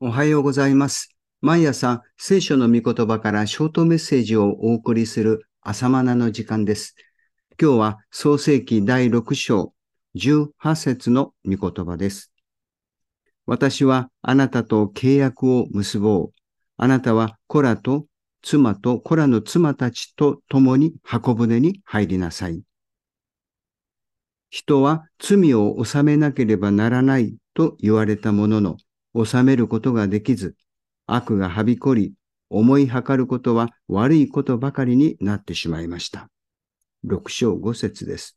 [0.00, 1.16] おはようございます。
[1.40, 6.94] 毎朝、聖書の御言葉からショートメッセージをお送りする朝マナの時間です。
[7.60, 9.72] 今日は創世記第6章
[10.14, 12.30] 18節の御言葉です。
[13.44, 16.32] 私はあなたと契約を結ぼう。
[16.76, 18.06] あなたはコラと
[18.42, 22.62] 妻とコラの妻たちと共に箱舟に入りなさい。
[24.48, 28.76] 人は罪を治めなければならないと言われたものの、
[29.24, 30.56] 治めることができず、
[31.06, 32.14] 悪がはびこり、
[32.50, 36.30] 思いはかることは悪いことばかりになってしまいました。
[37.06, 38.36] 6章5節です。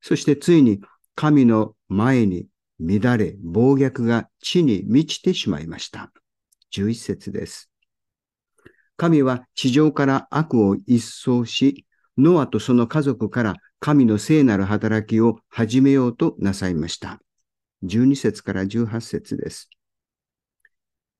[0.00, 0.80] そしてついに
[1.14, 2.46] 神の前に
[2.80, 6.12] 乱れ、暴虐が地に満ちてしまいました。
[6.74, 7.70] 11節です。
[8.96, 11.86] 神は地上から悪を一掃し、
[12.18, 17.20] ノアとその家族から神の聖なる働きを始めようとなさいました。
[17.84, 19.68] 12節から18節です。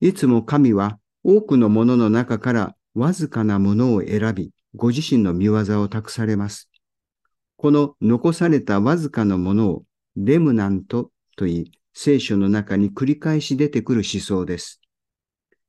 [0.03, 6.69] いつも神は多くのものの中からわずかなものを選び、ご自身の見業を託されます。
[7.57, 9.85] この残されたわずかなものを
[10.17, 14.81] レムナントといい、聖書の中に繰り返し出てくる思想です。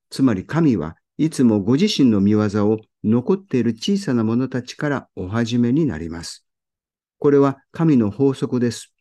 [0.09, 2.39] つまり神はいつもご自身の見業
[2.71, 6.43] を残っている小さな者たちからお始めになります。
[7.19, 8.95] これは神の法則です。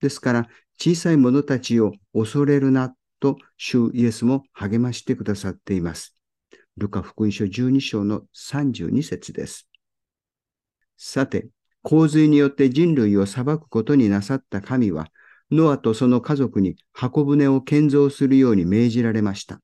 [0.00, 0.48] ですから、
[0.80, 6.16] 小さい者たちを恐れるなと主イエスも励ましてくださっています。
[6.76, 9.68] ルカ福音書12章の32節です。
[10.96, 11.48] さて、
[11.82, 15.08] 洪水によって人類を裁くことになさった神は、
[15.50, 19.60] ノアとその家族に箱舟を建造するように命じられました。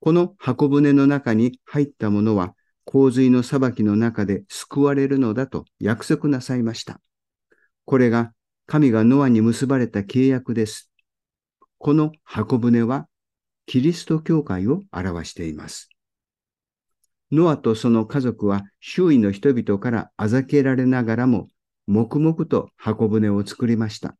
[0.00, 7.00] この箱舟の中に入った者は、洪水の裁きの中で救われるのだと約束なさいました。
[7.84, 8.32] これが
[8.66, 10.90] 神がノアに結ばれた契約です。
[11.78, 13.06] この箱舟は
[13.66, 15.90] キリスト教会を表しています。
[17.32, 21.48] ノアとその家族は周囲の人々からあざけられながらも
[21.86, 24.16] 黙々と箱舟を作りました。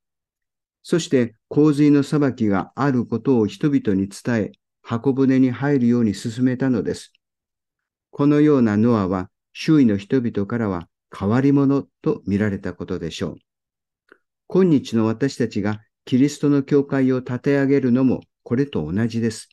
[0.83, 4.53] そして洪水の裁きがあることを人々に伝え、
[4.83, 7.13] 箱舟に入るように進めたのです。
[8.11, 13.37] このようなノアは周囲の人々からは変わり者と見られたことでしょう。
[14.49, 19.49] 今日の私たちがキリストの教会を立て上げるのもこれと同じです。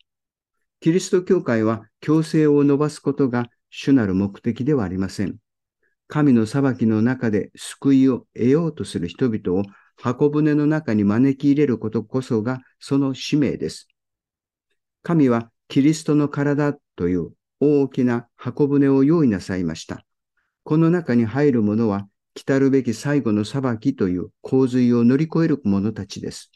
[0.81, 5.37] キリスト教会は強制を伸ばすことが主なる目的ではありません。
[6.07, 9.63] 神の裁きの中で救いを得ようとする人々を
[9.97, 13.87] 箱舟の中に招き入れることこそがその使命です。
[15.01, 17.31] 神はキリストの体という
[17.61, 20.05] 大きな箱舟を用意なさいました。
[20.63, 26.51] この中に入る者は来るべき最後の裁きという洪水を乗り越える者たちです。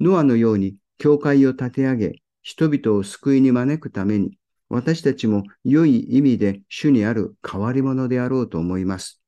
[0.00, 9.22] ノアのように教会を立て上げ、人々を救いに招くために、私たちも良い意味で主にある変わり者であろうと思います。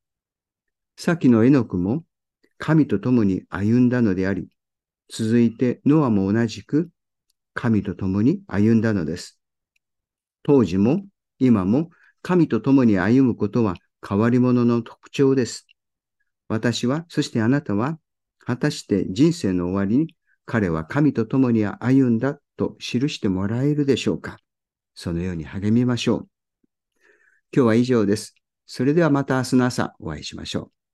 [0.96, 2.04] 先のエノクも
[2.58, 4.48] 神と共に歩んだのであり、
[5.08, 6.90] 続いてノアも同じく
[7.54, 9.38] 神と共に歩んだのです。
[10.42, 11.04] 当時も
[11.38, 11.90] 今も
[12.22, 13.76] 神と共に歩むことは
[14.06, 15.66] 変わり者の特徴です。
[16.48, 17.98] 私は、そしてあなたは、
[18.38, 20.14] 果たして人生の終わりに
[20.44, 24.38] 彼は神と共に歩んだと記してもらえるでしょうか
[24.94, 26.28] そのように励みましょう。
[27.52, 28.34] 今日は以上です。
[28.66, 30.75] それではまた明日の朝お会いしましょう。